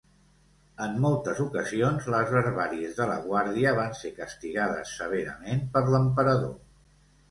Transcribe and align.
En 0.85 0.95
moltes 1.03 1.41
ocasions, 1.43 2.07
les 2.15 2.33
barbàries 2.37 2.97
de 3.03 3.09
la 3.13 3.19
guàrdia 3.29 3.77
van 3.83 3.97
ser 4.03 4.15
castigades 4.19 4.99
severament 5.01 5.67
per 5.79 5.89
l'emperador. 5.95 6.63